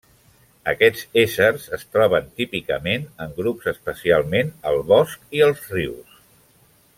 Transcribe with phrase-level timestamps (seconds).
[0.71, 6.19] Aquests éssers es troben típicament en grups especialment al bosc i als rius.